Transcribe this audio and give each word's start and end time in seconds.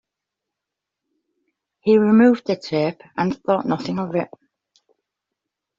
He 1.81 1.95
removed 1.99 2.47
the 2.47 2.55
tape, 2.55 3.03
and 3.15 3.37
thought 3.43 3.67
nothing 3.67 3.99
of 3.99 4.15
it. 4.15 4.31